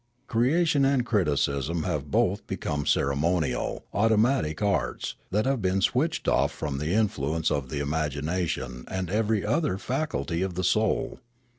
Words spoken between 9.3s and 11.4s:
other faculty of the soul.